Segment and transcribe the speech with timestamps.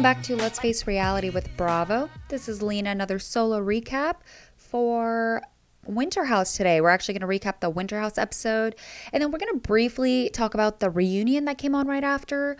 [0.00, 2.08] Welcome back to Let's Face Reality with Bravo.
[2.28, 4.20] This is Leena, another solo recap
[4.56, 5.42] for
[5.84, 6.80] Winter House today.
[6.80, 8.76] We're actually going to recap the Winter House episode,
[9.12, 12.56] and then we're going to briefly talk about the reunion that came on right after.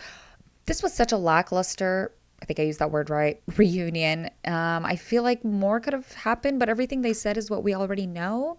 [0.66, 2.12] This was such a lackluster,
[2.42, 4.26] I think I used that word right, reunion.
[4.44, 7.74] Um, I feel like more could have happened, but everything they said is what we
[7.74, 8.58] already know.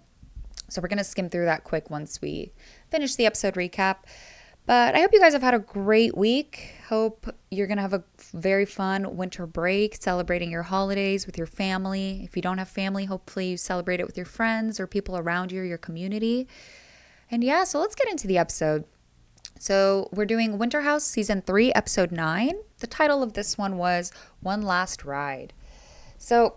[0.70, 2.52] So we're going to skim through that quick once we
[2.90, 3.98] finish the episode recap.
[4.66, 6.74] But I hope you guys have had a great week.
[6.88, 11.48] Hope you're going to have a very fun winter break, celebrating your holidays with your
[11.48, 12.22] family.
[12.24, 15.52] If you don't have family, hopefully you celebrate it with your friends or people around
[15.52, 16.48] you, or your community.
[17.30, 18.86] And yeah, so let's get into the episode.
[19.60, 22.56] So we're doing Winter House season three, episode nine.
[22.80, 25.54] The title of this one was One Last Ride.
[26.18, 26.56] So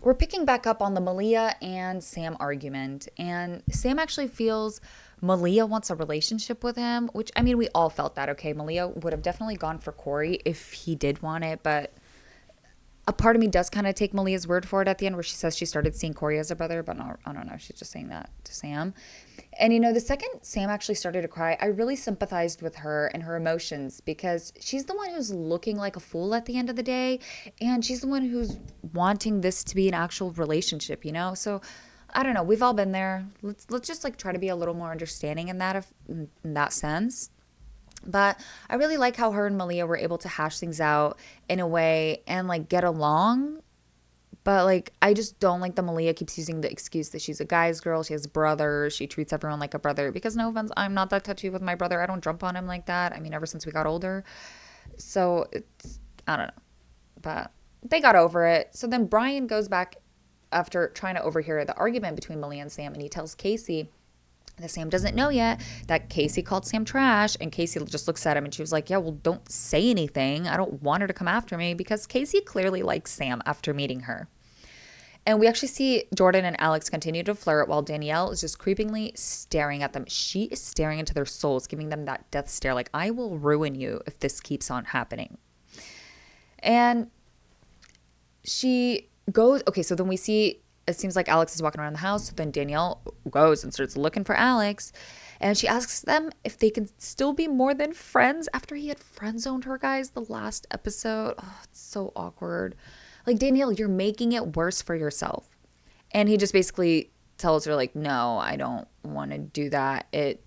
[0.00, 3.08] we're picking back up on the Malia and Sam argument.
[3.18, 4.80] And Sam actually feels
[5.20, 8.52] Malia wants a relationship with him, which I mean, we all felt that, okay?
[8.52, 11.94] Malia would have definitely gone for Corey if he did want it, but
[13.08, 15.14] a part of me does kind of take Malia's word for it at the end
[15.14, 17.56] where she says she started seeing Corey as a brother, but I don't know.
[17.56, 18.94] She's just saying that to Sam.
[19.60, 23.06] And you know, the second Sam actually started to cry, I really sympathized with her
[23.14, 26.68] and her emotions because she's the one who's looking like a fool at the end
[26.68, 27.20] of the day.
[27.60, 28.58] And she's the one who's
[28.92, 31.34] wanting this to be an actual relationship, you know?
[31.34, 31.60] So
[32.16, 32.42] I don't know.
[32.42, 33.26] We've all been there.
[33.42, 36.28] Let's let's just like try to be a little more understanding in that if, in
[36.54, 37.30] that sense.
[38.06, 41.60] But I really like how her and Malia were able to hash things out in
[41.60, 43.60] a way and like get along.
[44.44, 47.44] But like I just don't like that Malia keeps using the excuse that she's a
[47.44, 50.10] guy's girl, she has brothers, she treats everyone like a brother.
[50.10, 52.00] Because no offense, I'm not that touchy with my brother.
[52.00, 53.12] I don't jump on him like that.
[53.12, 54.24] I mean, ever since we got older.
[54.96, 56.62] So it's I don't know.
[57.20, 58.70] But they got over it.
[58.74, 59.96] So then Brian goes back
[60.56, 63.90] after trying to overhear the argument between Malia and Sam, and he tells Casey
[64.58, 67.36] that Sam doesn't know yet that Casey called Sam trash.
[67.40, 70.48] And Casey just looks at him and she was like, Yeah, well, don't say anything.
[70.48, 74.00] I don't want her to come after me because Casey clearly likes Sam after meeting
[74.00, 74.28] her.
[75.26, 79.16] And we actually see Jordan and Alex continue to flirt while Danielle is just creepingly
[79.18, 80.04] staring at them.
[80.06, 83.74] She is staring into their souls, giving them that death stare like, I will ruin
[83.74, 85.36] you if this keeps on happening.
[86.60, 87.10] And
[88.44, 91.98] she goes, okay, so then we see it seems like Alex is walking around the
[91.98, 92.28] house.
[92.28, 94.92] So then Danielle goes and starts looking for Alex.
[95.40, 98.98] And she asks them if they can still be more than friends after he had
[98.98, 101.34] friend zoned her, guys, the last episode.
[101.38, 102.76] Oh, it's so awkward.
[103.26, 105.48] Like, Danielle, you're making it worse for yourself.
[106.12, 110.06] And he just basically tells her, like, no, I don't want to do that.
[110.12, 110.42] It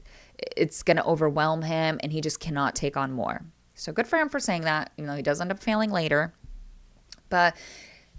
[0.56, 3.44] it's gonna overwhelm him and he just cannot take on more.
[3.74, 6.34] So good for him for saying that, even though he does end up failing later.
[7.30, 7.56] But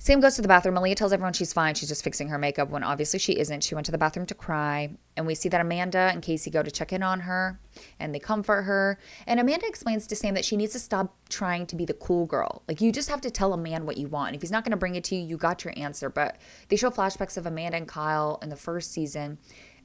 [0.03, 0.77] Sam goes to the bathroom.
[0.77, 1.75] Malia tells everyone she's fine.
[1.75, 3.63] She's just fixing her makeup when obviously she isn't.
[3.63, 4.97] She went to the bathroom to cry.
[5.15, 7.61] And we see that Amanda and Casey go to check in on her
[7.99, 8.99] and they comfort her.
[9.27, 12.25] And Amanda explains to Sam that she needs to stop trying to be the cool
[12.25, 12.63] girl.
[12.67, 14.29] Like, you just have to tell a man what you want.
[14.29, 16.09] And if he's not going to bring it to you, you got your answer.
[16.09, 16.39] But
[16.71, 19.37] they show flashbacks of Amanda and Kyle in the first season.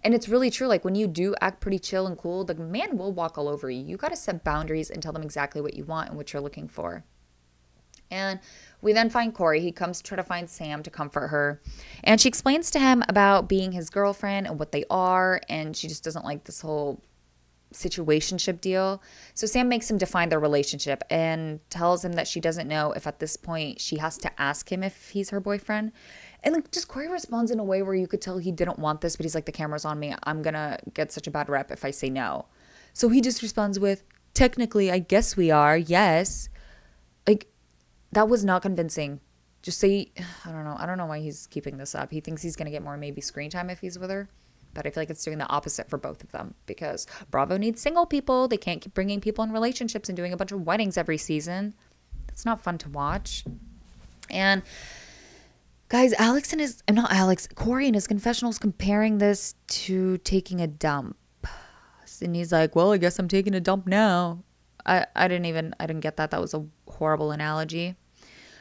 [0.02, 0.68] And it's really true.
[0.68, 3.70] Like, when you do act pretty chill and cool, the man will walk all over
[3.70, 3.84] you.
[3.84, 6.42] You got to set boundaries and tell them exactly what you want and what you're
[6.42, 7.04] looking for.
[8.12, 8.40] And
[8.82, 9.62] we then find Corey.
[9.62, 11.62] He comes to try to find Sam to comfort her.
[12.04, 15.42] And she explains to him about being his girlfriend and what they are.
[15.50, 17.02] And she just doesn't like this whole
[17.74, 19.02] situationship deal.
[19.34, 23.06] So Sam makes him define their relationship and tells him that she doesn't know if
[23.06, 25.92] at this point she has to ask him if he's her boyfriend.
[26.44, 29.02] And like just Corey responds in a way where you could tell he didn't want
[29.02, 30.16] this, but he's like, the camera's on me.
[30.24, 32.46] I'm gonna get such a bad rep if I say no.
[32.94, 36.50] So he just responds with, technically, I guess we are, yes.
[37.28, 37.48] Like
[38.12, 39.20] that was not convincing.
[39.62, 40.12] Just say,
[40.46, 40.76] I don't know.
[40.78, 42.12] I don't know why he's keeping this up.
[42.12, 44.30] He thinks he's going to get more maybe screen time if he's with her.
[44.76, 47.82] But I feel like it's doing the opposite for both of them because Bravo needs
[47.82, 48.48] single people.
[48.48, 51.74] They can't keep bringing people in relationships and doing a bunch of weddings every season.
[52.28, 53.46] That's not fun to watch.
[54.30, 54.64] And
[55.88, 60.60] guys, Alex and his, I'm not Alex, Corey and his confessionals comparing this to taking
[60.60, 61.18] a dump.
[62.22, 64.44] And he's like, well, I guess I'm taking a dump now.
[64.86, 66.32] I, I didn't even, I didn't get that.
[66.32, 67.96] That was a horrible analogy.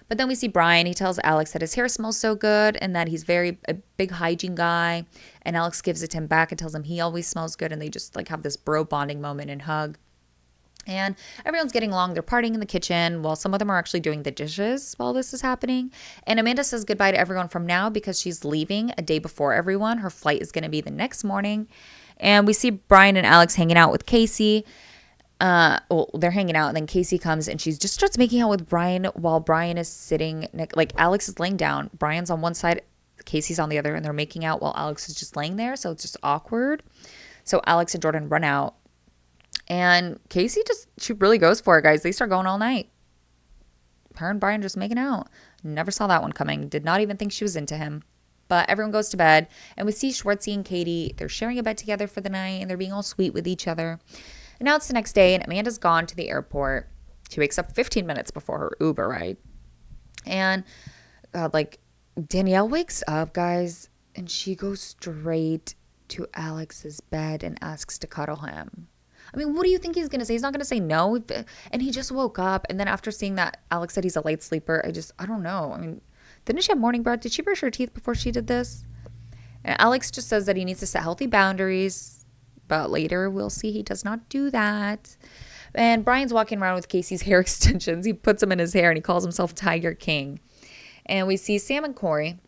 [0.09, 0.87] But then we see Brian.
[0.87, 4.13] He tells Alex that his hair smells so good and that he's very a big
[4.13, 5.07] hygiene guy.
[5.43, 7.73] And Alex gives it to him back and tells him he always smells good.
[7.73, 9.99] And they just like have this bro bonding moment and hug.
[10.87, 11.17] And
[11.47, 12.13] everyone's getting along.
[12.13, 15.15] They're partying in the kitchen while some of them are actually doing the dishes while
[15.15, 15.91] this is happening.
[16.27, 19.99] And Amanda says goodbye to everyone from now because she's leaving a day before everyone.
[19.99, 21.69] Her flight is going to be the next morning.
[22.19, 24.65] And we see Brian and Alex hanging out with Casey
[25.45, 28.49] uh well they're hanging out and then casey comes and she just starts making out
[28.49, 32.81] with brian while brian is sitting like alex is laying down brian's on one side
[33.27, 35.91] casey's on the other and they're making out while alex is just laying there so
[35.91, 36.83] it's just awkward
[37.45, 38.75] so alex and jordan run out
[39.69, 42.89] and casey just she really goes for it guys they start going all night
[44.17, 45.29] her and Brian just making out.
[45.63, 46.69] Never saw that one coming.
[46.69, 48.03] Did not even think she was into him.
[48.47, 51.15] But everyone goes to bed, and we see Schwartzy and Katie.
[51.17, 53.67] They're sharing a bed together for the night, and they're being all sweet with each
[53.67, 53.99] other.
[54.61, 56.89] It's the next day, and Amanda's gone to the airport.
[57.31, 59.37] She wakes up 15 minutes before her Uber ride.
[60.27, 60.65] And
[61.33, 61.79] God, like
[62.29, 65.75] Danielle wakes up, guys, and she goes straight
[66.09, 68.89] to Alex's bed and asks to cuddle him.
[69.33, 70.35] I mean, what do you think he's gonna say?
[70.35, 71.23] He's not gonna say no.
[71.73, 74.43] And he just woke up, and then after seeing that Alex said he's a light
[74.43, 75.73] sleeper, I just I don't know.
[75.75, 76.01] I mean,
[76.45, 77.21] didn't she have morning breath?
[77.21, 78.85] Did she brush her teeth before she did this?
[79.65, 82.14] And Alex just says that he needs to set healthy boundaries,
[82.69, 85.17] but later we'll see he does not do that.
[85.75, 88.07] And Brian's walking around with Casey's hair extensions.
[88.07, 90.41] He puts them in his hair and he calls himself Tiger King.
[91.07, 92.39] And we see Sam and Corey,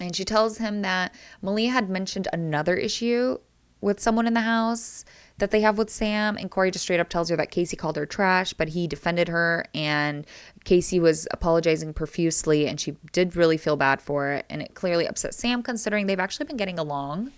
[0.00, 3.38] and she tells him that Malia had mentioned another issue
[3.80, 5.04] with someone in the house
[5.38, 6.36] that they have with Sam.
[6.36, 9.28] And Corey just straight up tells her that Casey called her trash, but he defended
[9.28, 9.66] her.
[9.74, 10.26] And
[10.64, 14.46] Casey was apologizing profusely, and she did really feel bad for it.
[14.50, 17.32] And it clearly upset Sam, considering they've actually been getting along.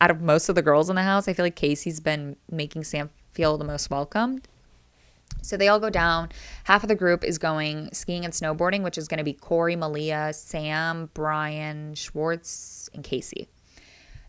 [0.00, 2.84] Out of most of the girls in the house, I feel like Casey's been making
[2.84, 4.46] Sam feel the most welcomed.
[5.42, 6.30] So they all go down.
[6.64, 9.76] Half of the group is going skiing and snowboarding, which is going to be Corey,
[9.76, 13.48] Malia, Sam, Brian, Schwartz, and Casey.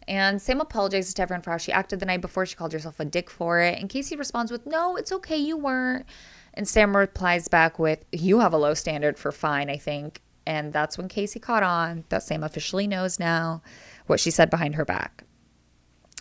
[0.07, 2.45] And Sam apologizes to everyone for how she acted the night before.
[2.45, 3.77] She called herself a dick for it.
[3.79, 6.05] And Casey responds with, No, it's okay, you weren't.
[6.53, 10.21] And Sam replies back with, You have a low standard for fine, I think.
[10.45, 13.61] And that's when Casey caught on that Sam officially knows now
[14.05, 15.25] what she said behind her back.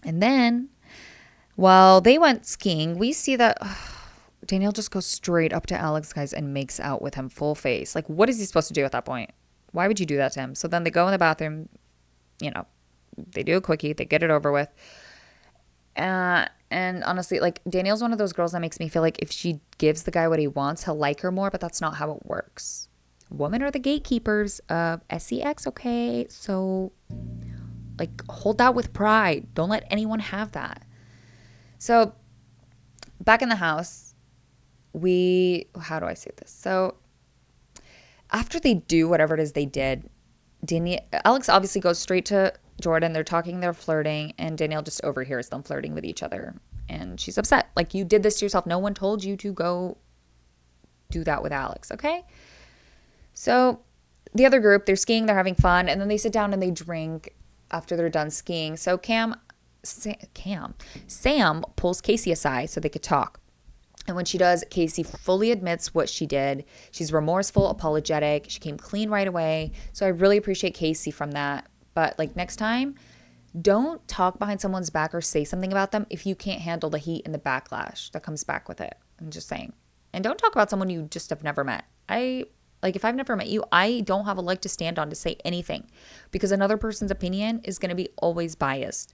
[0.06, 0.68] And then,
[1.56, 3.58] while they went skiing, we see that.
[4.46, 7.96] Danielle just goes straight up to Alex, guys, and makes out with him full face.
[7.96, 9.30] Like, what is he supposed to do at that point?
[9.72, 10.54] Why would you do that to him?
[10.54, 11.68] So then they go in the bathroom,
[12.40, 12.64] you know,
[13.16, 14.68] they do a quickie, they get it over with.
[15.96, 19.32] Uh, and honestly, like Danielle's one of those girls that makes me feel like if
[19.32, 22.12] she gives the guy what he wants, he'll like her more, but that's not how
[22.12, 22.88] it works.
[23.30, 26.26] Women are the gatekeepers of sex, okay?
[26.28, 26.92] So,
[27.98, 29.46] like, hold that with pride.
[29.54, 30.84] Don't let anyone have that.
[31.78, 32.14] So,
[33.20, 34.14] back in the house,
[34.92, 36.50] we, how do I say this?
[36.50, 36.96] So,
[38.30, 40.08] after they do whatever it is they did,
[40.64, 43.12] Danielle, Alex obviously goes straight to Jordan.
[43.12, 46.56] They're talking, they're flirting, and Danielle just overhears them flirting with each other.
[46.88, 47.70] And she's upset.
[47.76, 48.66] Like, you did this to yourself.
[48.66, 49.98] No one told you to go
[51.10, 52.24] do that with Alex, okay?
[53.34, 53.80] So,
[54.34, 56.70] the other group, they're skiing, they're having fun, and then they sit down and they
[56.70, 57.34] drink
[57.70, 58.76] after they're done skiing.
[58.76, 59.34] So, Cam,
[60.34, 60.74] Cam,
[61.06, 63.40] Sam pulls Casey aside so they could talk.
[64.06, 66.64] And when she does, Casey fully admits what she did.
[66.90, 68.46] She's remorseful, apologetic.
[68.48, 69.72] She came clean right away.
[69.92, 71.68] So I really appreciate Casey from that.
[71.94, 72.94] But like next time,
[73.60, 76.98] don't talk behind someone's back or say something about them if you can't handle the
[76.98, 78.94] heat and the backlash that comes back with it.
[79.20, 79.72] I'm just saying.
[80.12, 81.84] And don't talk about someone you just have never met.
[82.08, 82.44] I
[82.86, 85.16] like if I've never met you, I don't have a leg to stand on to
[85.16, 85.90] say anything
[86.30, 89.12] because another person's opinion is going to be always biased.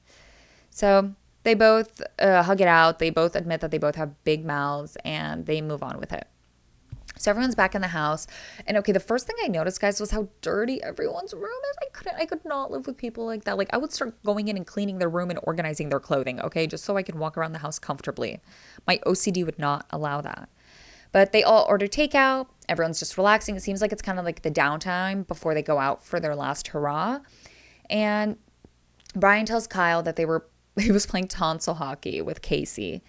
[0.69, 2.99] So they both uh, hug it out.
[2.99, 6.29] They both admit that they both have big mouths and they move on with it.
[7.17, 8.27] So everyone's back in the house.
[8.67, 11.77] And okay, the first thing I noticed, guys, was how dirty everyone's room is.
[11.81, 13.57] I couldn't, I could not live with people like that.
[13.57, 16.67] Like, I would start going in and cleaning their room and organizing their clothing, okay,
[16.67, 18.41] just so I could walk around the house comfortably.
[18.87, 20.51] My OCD would not allow that.
[21.13, 22.49] But they all order takeout.
[22.73, 23.55] Everyone's just relaxing.
[23.55, 26.35] It seems like it's kind of like the downtime before they go out for their
[26.35, 27.21] last hurrah.
[27.91, 28.39] And
[29.15, 30.47] Brian tells Kyle that they were
[30.81, 33.03] he was playing tonsil hockey with Casey.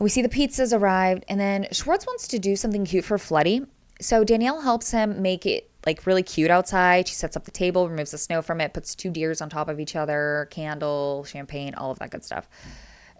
[0.00, 3.66] We see the pizzas arrived, and then Schwartz wants to do something cute for Floody.
[4.00, 7.06] So Danielle helps him make it like really cute outside.
[7.06, 9.68] She sets up the table, removes the snow from it, puts two deers on top
[9.68, 12.48] of each other, candle, champagne, all of that good stuff.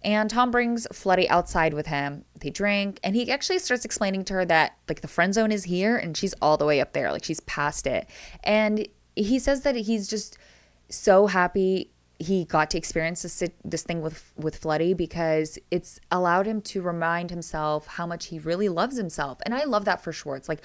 [0.05, 2.27] And Tom brings Floody outside with him.
[2.39, 5.65] They drink, and he actually starts explaining to her that like the friend zone is
[5.65, 8.07] here and she's all the way up there, like she's past it.
[8.43, 10.37] And he says that he's just
[10.91, 16.47] so happy he got to experience this this thing with with Floody because it's allowed
[16.47, 19.39] him to remind himself how much he really loves himself.
[19.45, 20.49] And I love that for Schwartz.
[20.49, 20.63] Like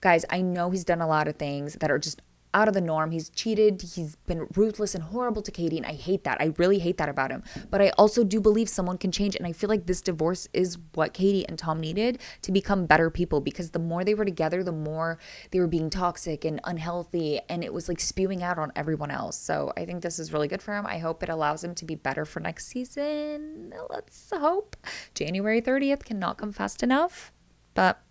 [0.00, 2.22] guys, I know he's done a lot of things that are just
[2.54, 3.10] out of the norm.
[3.10, 3.82] He's cheated.
[3.82, 5.76] He's been ruthless and horrible to Katie.
[5.76, 6.40] And I hate that.
[6.40, 7.42] I really hate that about him.
[7.70, 9.36] But I also do believe someone can change.
[9.36, 13.10] And I feel like this divorce is what Katie and Tom needed to become better
[13.10, 15.18] people because the more they were together, the more
[15.50, 17.40] they were being toxic and unhealthy.
[17.48, 19.38] And it was like spewing out on everyone else.
[19.38, 20.86] So I think this is really good for him.
[20.86, 23.72] I hope it allows him to be better for next season.
[23.90, 24.76] Let's hope.
[25.14, 27.32] January 30th cannot come fast enough.
[27.74, 28.02] But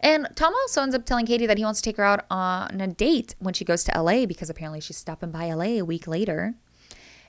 [0.00, 2.80] and Tom also ends up telling Katie that he wants to take her out on
[2.80, 6.06] a date when she goes to LA because apparently she's stopping by LA a week
[6.06, 6.54] later.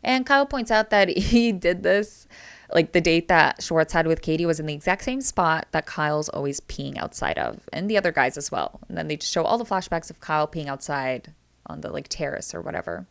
[0.03, 2.27] And Kyle points out that he did this
[2.73, 5.85] Like the date that Schwartz had with Katie was in the exact same spot that
[5.85, 8.79] Kyle's always peeing outside of, and the other guys as well.
[8.87, 11.33] And then they just show all the flashbacks of Kyle peeing outside
[11.65, 13.05] on the like terrace or whatever.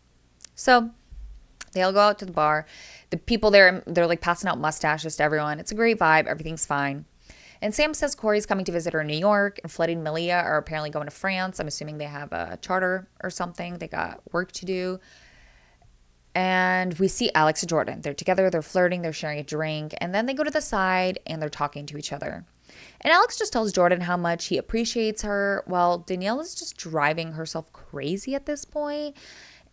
[0.54, 0.90] So
[1.72, 2.66] they all go out to the bar.
[3.10, 5.60] The people there, they're like passing out mustaches to everyone.
[5.60, 6.26] It's a great vibe.
[6.26, 7.04] Everything's fine.
[7.62, 10.56] And Sam says Corey's coming to visit her in New York, and Floody and are
[10.56, 11.60] apparently going to France.
[11.60, 13.78] I'm assuming they have a charter or something.
[13.78, 14.98] They got work to do.
[16.34, 18.02] And we see Alex and Jordan.
[18.02, 21.18] They're together, they're flirting, they're sharing a drink, and then they go to the side
[21.26, 22.46] and they're talking to each other.
[23.00, 27.32] And Alex just tells Jordan how much he appreciates her, while Danielle is just driving
[27.32, 29.16] herself crazy at this point.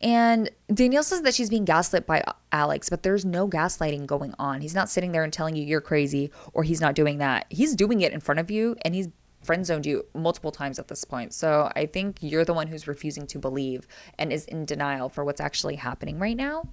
[0.01, 4.61] And Danielle says that she's being gaslit by Alex, but there's no gaslighting going on.
[4.61, 7.45] He's not sitting there and telling you you're crazy or he's not doing that.
[7.49, 9.09] He's doing it in front of you and he's
[9.43, 11.33] friend zoned you multiple times at this point.
[11.33, 13.87] So I think you're the one who's refusing to believe
[14.19, 16.67] and is in denial for what's actually happening right now.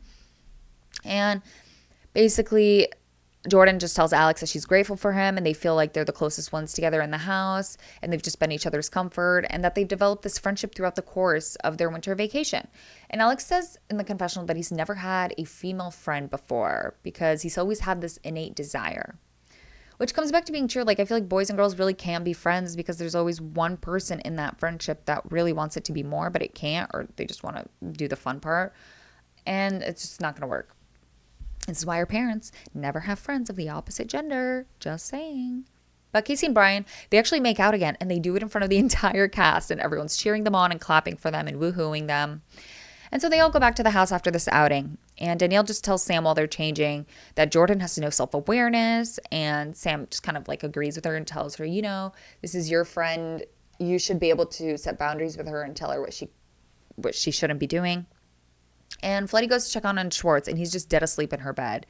[1.05, 1.41] And
[2.13, 2.89] basically,
[3.49, 6.13] Jordan just tells Alex that she's grateful for him and they feel like they're the
[6.13, 9.75] closest ones together in the house and they've just been each other's comfort and that
[9.75, 12.67] they've developed this friendship throughout the course of their winter vacation.
[13.11, 17.43] And Alex says in the confessional that he's never had a female friend before because
[17.43, 19.17] he's always had this innate desire.
[19.99, 20.83] Which comes back to being true.
[20.83, 23.77] Like, I feel like boys and girls really can be friends because there's always one
[23.77, 27.07] person in that friendship that really wants it to be more, but it can't, or
[27.15, 28.75] they just want to do the fun part.
[29.47, 30.75] And it's just not going to work.
[31.67, 34.67] This is why our parents never have friends of the opposite gender.
[34.81, 35.65] Just saying.
[36.13, 38.63] But Casey and Brian, they actually make out again and they do it in front
[38.63, 42.07] of the entire cast and everyone's cheering them on and clapping for them and woohooing
[42.07, 42.43] them.
[43.11, 44.99] And so they all go back to the house after this outing.
[45.19, 47.07] And Danielle just tells Sam while they're changing
[47.37, 49.21] that Jordan has to know self awareness.
[49.31, 52.55] And Sam just kind of like agrees with her and tells her, you know, this
[52.55, 53.45] is your friend.
[53.79, 56.29] You should be able to set boundaries with her and tell her what she
[56.97, 58.07] what she shouldn't be doing.
[59.03, 61.53] And Floody goes to check on on Schwartz, and he's just dead asleep in her
[61.53, 61.87] bed.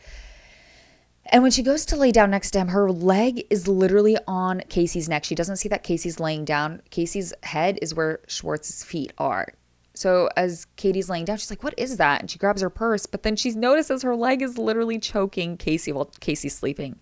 [1.27, 4.63] And when she goes to lay down next to him, her leg is literally on
[4.69, 5.25] Casey's neck.
[5.25, 6.83] She doesn't see that Casey's laying down.
[6.91, 9.49] Casey's head is where Schwartz's feet are.
[9.95, 12.21] So as Katie's laying down, she's like, What is that?
[12.21, 15.93] And she grabs her purse, but then she notices her leg is literally choking Casey
[15.93, 16.99] while Casey's sleeping.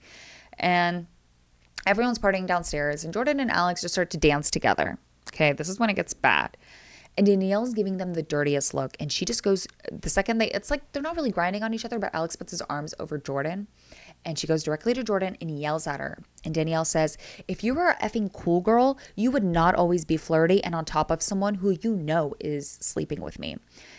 [0.58, 1.06] And
[1.86, 4.98] everyone's partying downstairs, and Jordan and Alex just start to dance together.
[5.32, 6.56] Okay, this is when it gets bad.
[7.16, 8.96] And Danielle's giving them the dirtiest look.
[8.98, 11.84] And she just goes, the second they, it's like they're not really grinding on each
[11.84, 13.66] other, but Alex puts his arms over Jordan.
[14.24, 16.22] And she goes directly to Jordan and yells at her.
[16.44, 20.16] And Danielle says, If you were a effing cool girl, you would not always be
[20.16, 23.56] flirty and on top of someone who you know is sleeping with me.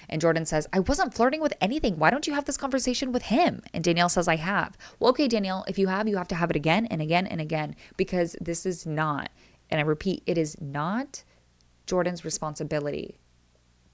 [0.09, 1.99] And Jordan says, I wasn't flirting with anything.
[1.99, 3.61] Why don't you have this conversation with him?
[3.73, 4.77] And Danielle says, I have.
[4.99, 7.41] Well, okay, Danielle, if you have, you have to have it again and again and
[7.41, 9.29] again because this is not,
[9.69, 11.23] and I repeat, it is not
[11.85, 13.17] Jordan's responsibility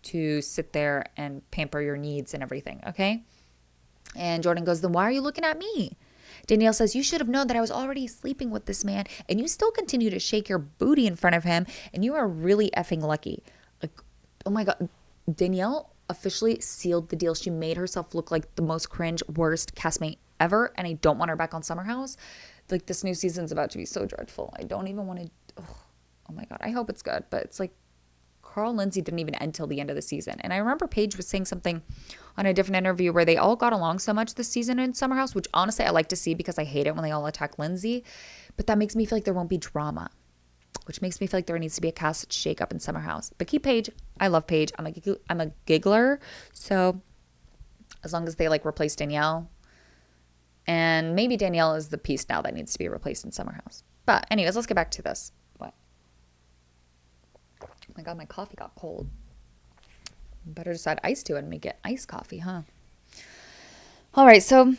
[0.02, 3.24] to sit there and pamper your needs and everything, okay?
[4.16, 5.98] And Jordan goes, Then why are you looking at me?
[6.48, 9.40] Danielle says, You should have known that I was already sleeping with this man, and
[9.40, 12.70] you still continue to shake your booty in front of him, and you are really
[12.72, 13.44] effing lucky.
[13.82, 13.92] Like,
[14.46, 14.90] oh my God.
[15.32, 17.36] Danielle officially sealed the deal.
[17.36, 21.30] She made herself look like the most cringe, worst castmate ever, and I don't want
[21.30, 22.18] her back on Summer House.
[22.72, 24.54] Like, this new season's about to be so dreadful.
[24.58, 25.30] I don't even want to.
[25.58, 25.78] Oh,
[26.30, 26.60] oh my God.
[26.62, 27.74] I hope it's good, but it's like
[28.42, 30.40] Carl Lindsay didn't even end till the end of the season.
[30.40, 31.82] And I remember Paige was saying something
[32.38, 35.16] on a different interview where they all got along so much this season in Summer
[35.16, 37.60] House, which honestly I like to see because I hate it when they all attack
[37.60, 38.04] Lindsay.
[38.58, 40.10] But that makes me feel like there won't be drama,
[40.86, 43.32] which makes me feel like there needs to be a cast shakeup in Summer House.
[43.38, 43.90] But keep Paige.
[44.20, 44.72] I love Paige.
[44.78, 44.94] I'm a
[45.30, 46.20] I'm a giggler,
[46.52, 47.02] so
[48.04, 49.50] as long as they like replace Danielle,
[50.66, 53.84] and maybe Danielle is the piece now that needs to be replaced in Summer House.
[54.06, 55.32] But anyways, let's get back to this.
[58.00, 59.10] My god, my coffee got cold.
[60.46, 62.62] Better just add ice to it and make it iced coffee, huh?
[64.14, 64.74] All right, so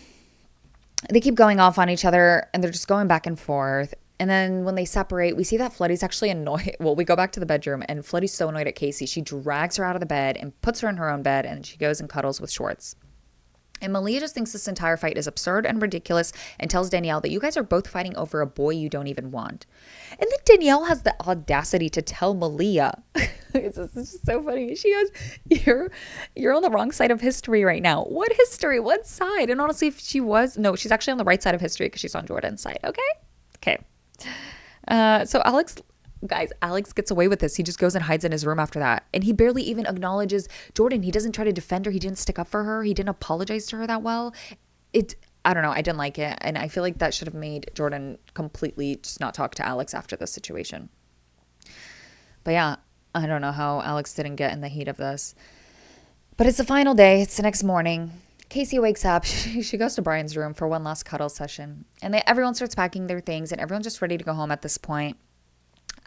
[1.11, 3.93] they keep going off on each other and they're just going back and forth.
[4.19, 6.77] And then when they separate, we see that Floody's actually annoyed.
[6.81, 9.05] Well, we go back to the bedroom and Floody's so annoyed at Casey.
[9.05, 11.67] She drags her out of the bed and puts her in her own bed and
[11.67, 12.97] she goes and cuddles with Schwartz.
[13.81, 17.31] And Malia just thinks this entire fight is absurd and ridiculous and tells Danielle that
[17.31, 19.67] you guys are both fighting over a boy you don't even want.
[20.13, 23.03] And then Danielle has the audacity to tell Malia,
[23.55, 24.75] it's, it's just so funny.
[24.75, 25.11] She goes,
[25.65, 25.91] "You're
[26.37, 28.05] you're on the wrong side of history right now.
[28.05, 28.81] What history?
[28.81, 31.61] What side?" And honestly, if she was, no, she's actually on the right side of
[31.61, 32.79] history because she's on Jordan's side.
[32.85, 33.03] Okay,
[33.57, 33.79] okay.
[34.89, 35.77] Uh, so Alex
[36.27, 37.57] guys, Alex gets away with this.
[37.57, 39.07] He just goes and hides in his room after that.
[39.15, 41.03] And he barely even acknowledges Jordan.
[41.03, 41.93] He doesn't try to defend her.
[41.93, 42.83] He didn't stick up for her.
[42.83, 44.35] He didn't apologize to her that well.
[44.93, 45.71] It I don't know.
[45.71, 46.37] I didn't like it.
[46.43, 49.95] And I feel like that should have made Jordan completely just not talk to Alex
[49.95, 50.91] after this situation.
[52.45, 52.77] But yeah,
[53.15, 55.35] I don't know how Alex didn't get in the heat of this.
[56.37, 57.23] But it's the final day.
[57.23, 58.13] It's the next morning.
[58.49, 59.25] Casey wakes up.
[59.25, 61.85] She, goes to Brian's room for one last cuddle session.
[62.03, 64.63] And they, everyone starts packing their things, and everyone's just ready to go home at
[64.63, 65.17] this point.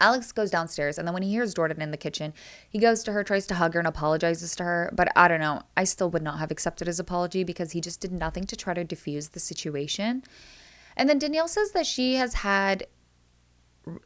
[0.00, 2.34] Alex goes downstairs, and then when he hears Jordan in the kitchen,
[2.68, 4.90] he goes to her, tries to hug her, and apologizes to her.
[4.92, 5.62] But I don't know.
[5.76, 8.74] I still would not have accepted his apology because he just did nothing to try
[8.74, 10.24] to diffuse the situation.
[10.96, 12.86] And then Danielle says that she has had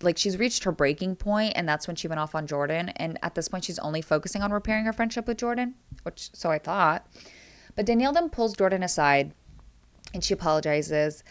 [0.02, 3.16] like she's reached her breaking point and that's when she went off on Jordan and
[3.22, 6.58] at this point she's only focusing on repairing her friendship with Jordan, which so I
[6.58, 7.06] thought.
[7.76, 9.32] But Danielle then pulls Jordan aside
[10.12, 11.22] and she apologizes.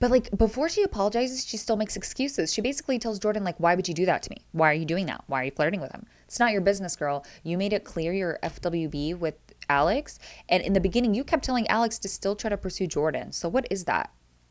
[0.00, 2.52] But like before she apologizes, she still makes excuses.
[2.52, 4.44] She basically tells Jordan like, "Why would you do that to me?
[4.52, 5.24] Why are you doing that?
[5.26, 6.06] Why are you flirting with him?
[6.26, 7.24] It's not your business, girl.
[7.42, 9.36] You made it clear you're FWB with
[9.68, 13.32] Alex, and in the beginning, you kept telling Alex to still try to pursue Jordan.
[13.32, 14.10] So what is that?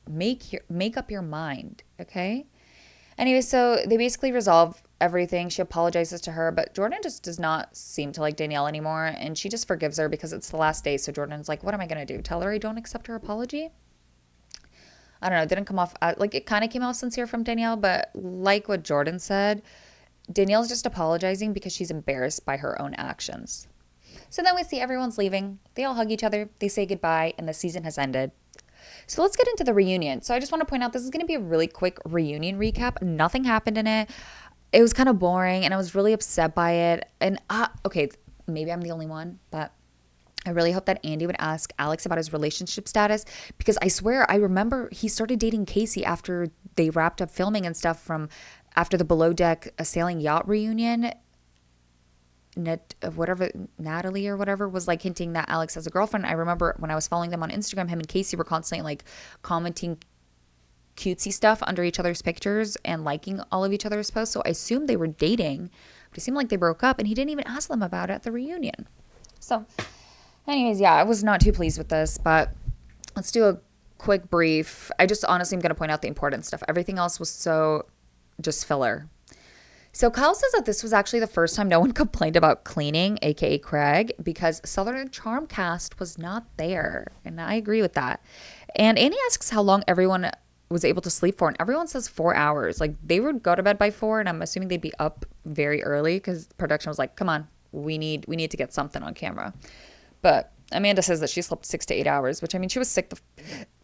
[0.10, 2.48] Make your make up your mind, okay?"
[3.18, 5.50] Anyway, so they basically resolve everything.
[5.50, 9.38] She apologizes to her, but Jordan just does not seem to like Danielle anymore, and
[9.38, 10.98] she just forgives her because it's the last day.
[10.98, 12.22] So Jordan's like, "What am I gonna do?
[12.22, 13.70] Tell her I don't accept her apology?"
[15.24, 17.26] I don't know, it didn't come off uh, like it kind of came off sincere
[17.26, 19.62] from Danielle, but like what Jordan said,
[20.32, 23.68] Danielle's just apologizing because she's embarrassed by her own actions.
[24.30, 25.60] So then we see everyone's leaving.
[25.76, 28.32] They all hug each other, they say goodbye, and the season has ended.
[29.08, 30.22] So let's get into the reunion.
[30.22, 31.98] So I just want to point out this is going to be a really quick
[32.06, 33.02] reunion recap.
[33.02, 34.10] Nothing happened in it.
[34.72, 37.10] It was kind of boring and I was really upset by it.
[37.22, 38.10] And uh, okay,
[38.48, 39.72] maybe I'm the only one, but
[40.46, 43.26] I really hope that Andy would ask Alex about his relationship status
[43.58, 47.78] because I swear I remember he started dating Casey after they wrapped up filming and
[47.78, 48.30] stuff from
[48.76, 51.12] after the below deck a sailing yacht reunion.
[52.56, 56.26] Net, uh, whatever Natalie or whatever was like hinting that Alex has a girlfriend.
[56.26, 59.06] I remember when I was following them on Instagram, him and Casey were constantly like
[59.42, 59.98] commenting
[60.96, 64.34] cutesy stuff under each other's pictures and liking all of each other's posts.
[64.34, 65.72] So I assumed they were dating,
[66.12, 68.14] but it seemed like they broke up and he didn't even ask them about it
[68.14, 68.88] at the reunion.
[69.40, 69.66] So
[70.48, 72.54] Anyways, yeah, I was not too pleased with this, but
[73.16, 73.58] let's do a
[73.98, 74.92] quick brief.
[75.00, 76.62] I just honestly am going to point out the important stuff.
[76.68, 77.86] Everything else was so
[78.42, 79.08] just filler.
[79.96, 83.20] So Kyle says that this was actually the first time no one complained about cleaning,
[83.22, 87.12] aka Craig, because Southern Charm cast was not there.
[87.24, 88.22] And I agree with that.
[88.76, 90.32] And Annie asks how long everyone
[90.70, 92.82] was able to sleep for, and everyone says four hours.
[92.82, 95.84] Like they would go to bed by four, and I'm assuming they'd be up very
[95.84, 99.14] early because production was like, "Come on, we need we need to get something on
[99.14, 99.54] camera."
[100.24, 102.90] But Amanda says that she slept six to eight hours, which I mean, she was
[102.90, 103.20] sick the,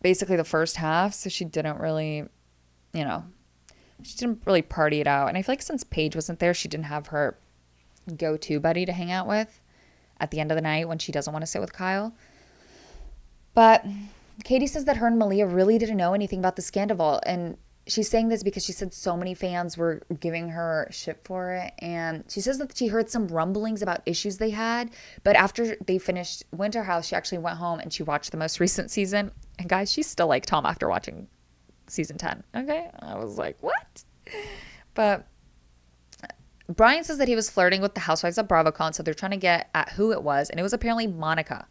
[0.01, 2.23] basically the first half, so she didn't really,
[2.93, 3.25] you know,
[4.01, 5.27] she didn't really party it out.
[5.27, 7.37] And I feel like since Paige wasn't there, she didn't have her
[8.17, 9.61] go to buddy to hang out with
[10.19, 12.15] at the end of the night when she doesn't want to sit with Kyle.
[13.53, 13.85] But
[14.43, 17.57] Katie says that her and Malia really didn't know anything about the scandal, and
[17.89, 21.73] she's saying this because she said so many fans were giving her shit for it.
[21.79, 24.91] And she says that she heard some rumblings about issues they had.
[25.23, 28.59] But after they finished Winter House, she actually went home and she watched the most
[28.59, 29.31] recent season.
[29.57, 31.27] And guys, she's still like Tom after watching
[31.87, 32.43] season 10.
[32.55, 32.89] Okay.
[32.99, 34.03] I was like, what?
[34.93, 35.27] But
[36.67, 38.93] Brian says that he was flirting with the housewives of BravoCon.
[38.93, 40.49] So they're trying to get at who it was.
[40.49, 41.67] And it was apparently Monica.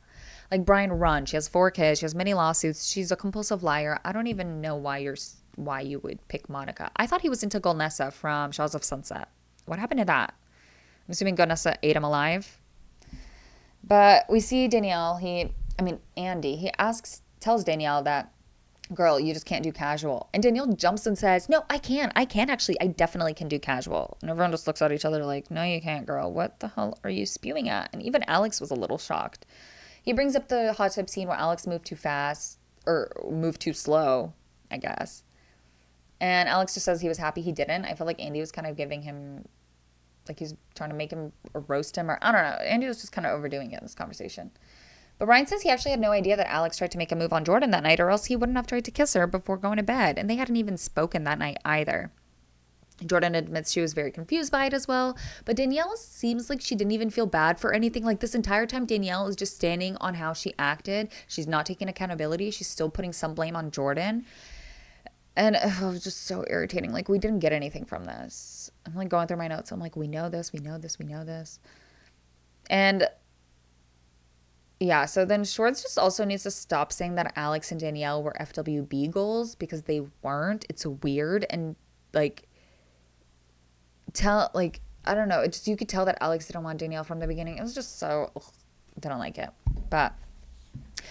[0.50, 1.26] Like Brian run.
[1.26, 2.00] She has four kids.
[2.00, 2.90] She has many lawsuits.
[2.90, 4.00] She's a compulsive liar.
[4.04, 5.16] I don't even know why you're
[5.58, 6.90] why you would pick Monica.
[6.96, 9.28] I thought he was into Golnesa from Shahs of Sunset.
[9.66, 10.34] What happened to that?
[11.06, 12.58] I'm assuming Golnesa ate him alive.
[13.82, 18.32] But we see Danielle, he, I mean, Andy, he asks, tells Danielle that,
[18.94, 20.28] girl, you just can't do casual.
[20.32, 22.12] And Danielle jumps and says, no, I can.
[22.16, 22.80] I can actually.
[22.80, 24.16] I definitely can do casual.
[24.22, 26.32] And everyone just looks at each other like, no, you can't, girl.
[26.32, 27.90] What the hell are you spewing at?
[27.92, 29.44] And even Alex was a little shocked.
[30.02, 33.74] He brings up the hot tub scene where Alex moved too fast or moved too
[33.74, 34.32] slow,
[34.70, 35.22] I guess.
[36.20, 37.84] And Alex just says he was happy he didn't.
[37.84, 39.46] I feel like Andy was kind of giving him,
[40.26, 42.64] like he's trying to make him roast him, or I don't know.
[42.64, 44.50] Andy was just kind of overdoing it in this conversation.
[45.18, 47.32] But Ryan says he actually had no idea that Alex tried to make a move
[47.32, 49.76] on Jordan that night, or else he wouldn't have tried to kiss her before going
[49.76, 50.18] to bed.
[50.18, 52.12] And they hadn't even spoken that night either.
[53.04, 56.74] Jordan admits she was very confused by it as well, but Danielle seems like she
[56.74, 58.04] didn't even feel bad for anything.
[58.04, 61.08] Like this entire time, Danielle is just standing on how she acted.
[61.28, 62.50] She's not taking accountability.
[62.50, 64.26] She's still putting some blame on Jordan.
[65.38, 66.92] And it was just so irritating.
[66.92, 68.72] Like, we didn't get anything from this.
[68.84, 69.70] I'm like going through my notes.
[69.70, 71.60] I'm like, we know this, we know this, we know this.
[72.68, 73.06] And
[74.80, 78.34] yeah, so then Schwartz just also needs to stop saying that Alex and Danielle were
[78.40, 80.66] FWB goals because they weren't.
[80.68, 81.46] It's weird.
[81.50, 81.76] And
[82.12, 82.48] like,
[84.12, 85.40] tell, like, I don't know.
[85.40, 87.58] It just, you could tell that Alex didn't want Danielle from the beginning.
[87.58, 88.42] It was just so, ugh,
[88.98, 89.50] didn't like it.
[89.88, 90.14] But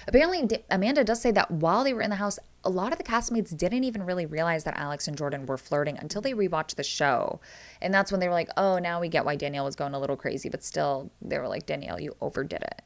[0.05, 3.03] apparently, Amanda does say that while they were in the house, a lot of the
[3.03, 6.84] castmates didn't even really realize that Alex and Jordan were flirting until they rewatched the
[6.84, 7.39] show.
[7.82, 9.99] And that's when they were like, oh, now we get why Danielle was going a
[9.99, 10.49] little crazy.
[10.49, 12.82] But still, they were like, Danielle, you overdid it.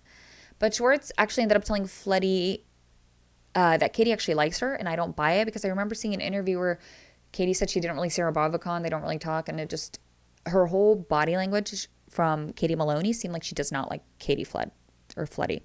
[0.59, 2.61] But Schwartz actually ended up telling Floody
[3.55, 6.13] uh, that Katie actually likes her, and I don't buy it because I remember seeing
[6.13, 6.77] an interview where
[7.31, 8.83] Katie said she didn't really see her BravoCon.
[8.83, 9.99] They don't really talk, and it just
[10.45, 14.69] her whole body language from Katie Maloney seemed like she does not like Katie Flood
[15.17, 15.63] or Floody.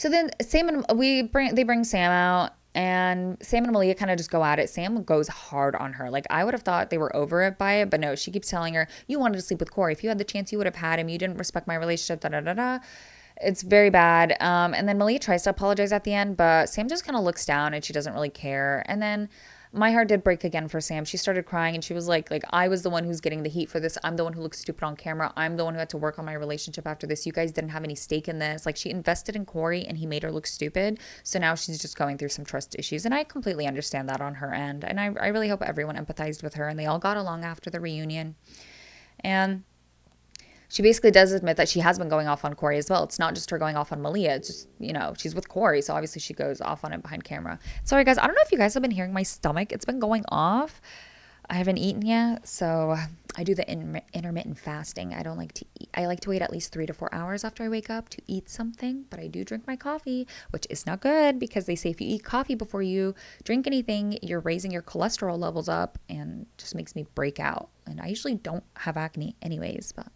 [0.00, 4.10] So then Sam and we bring they bring Sam out and Sam and Malia kind
[4.10, 4.70] of just go at it.
[4.70, 6.08] Sam goes hard on her.
[6.08, 8.48] Like I would have thought they were over it by it, but no, she keeps
[8.48, 9.92] telling her, "You wanted to sleep with Corey.
[9.92, 11.10] If you had the chance, you would have had him.
[11.10, 12.78] You didn't respect my relationship." Da da da da.
[13.42, 14.40] It's very bad.
[14.40, 17.22] Um, and then Malia tries to apologize at the end, but Sam just kind of
[17.22, 18.82] looks down and she doesn't really care.
[18.86, 19.28] And then
[19.72, 21.04] my heart did break again for Sam.
[21.04, 23.48] She started crying and she was like, like I was the one who's getting the
[23.48, 23.96] heat for this.
[24.02, 25.32] I'm the one who looks stupid on camera.
[25.36, 27.24] I'm the one who had to work on my relationship after this.
[27.24, 28.66] You guys didn't have any stake in this.
[28.66, 30.98] Like she invested in Corey and he made her look stupid.
[31.22, 33.04] So now she's just going through some trust issues.
[33.04, 34.84] And I completely understand that on her end.
[34.84, 37.70] And I, I really hope everyone empathized with her and they all got along after
[37.70, 38.34] the reunion.
[39.20, 39.62] And
[40.70, 43.02] she basically does admit that she has been going off on Corey as well.
[43.02, 44.36] It's not just her going off on Malia.
[44.36, 45.82] It's just, you know, she's with Corey.
[45.82, 47.58] So obviously she goes off on it behind camera.
[47.82, 48.18] Sorry, guys.
[48.18, 49.72] I don't know if you guys have been hearing my stomach.
[49.72, 50.80] It's been going off.
[51.48, 52.46] I haven't eaten yet.
[52.46, 52.96] So
[53.36, 55.12] I do the intermittent fasting.
[55.12, 55.88] I don't like to eat.
[55.92, 58.22] I like to wait at least three to four hours after I wake up to
[58.28, 59.06] eat something.
[59.10, 62.06] But I do drink my coffee, which is not good because they say if you
[62.06, 66.94] eat coffee before you drink anything, you're raising your cholesterol levels up and just makes
[66.94, 67.70] me break out.
[67.86, 70.06] And I usually don't have acne anyways, but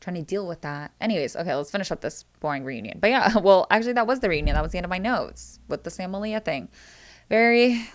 [0.00, 0.92] trying to deal with that.
[1.00, 2.98] Anyways, okay, let's finish up this boring reunion.
[3.00, 4.54] But yeah, well, actually, that was the reunion.
[4.54, 6.68] That was the end of my notes with the Sam Malia thing.
[7.28, 7.86] Very,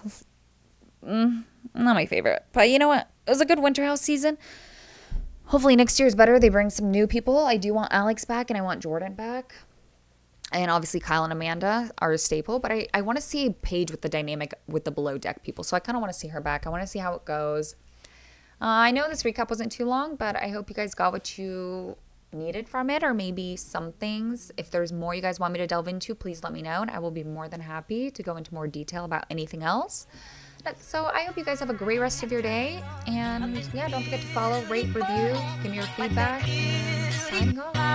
[1.05, 2.45] mm, not my favorite.
[2.53, 3.09] But you know what?
[3.27, 4.37] It was a good Winter House season.
[5.45, 6.39] Hopefully next year is better.
[6.39, 7.39] They bring some new people.
[7.39, 9.53] I do want Alex back and I want Jordan back.
[10.51, 13.91] And obviously Kyle and Amanda are a staple, but I, I want to see Paige
[13.91, 15.63] with the dynamic with the below deck people.
[15.63, 16.65] So I kind of want to see her back.
[16.65, 17.75] I want to see how it goes.
[18.61, 21.37] Uh, I know this recap wasn't too long, but I hope you guys got what
[21.37, 21.97] you
[22.31, 24.51] needed from it, or maybe some things.
[24.57, 26.89] If there's more you guys want me to delve into, please let me know, and
[26.91, 30.07] I will be more than happy to go into more detail about anything else.
[30.79, 34.03] So I hope you guys have a great rest of your day, and yeah, don't
[34.03, 37.85] forget to follow, rate, review, give me your feedback, and signing off.